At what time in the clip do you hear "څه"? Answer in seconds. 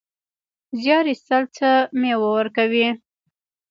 1.57-1.69